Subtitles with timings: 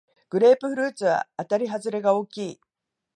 [0.31, 2.61] グレープフルーツはあたりはずれが大きい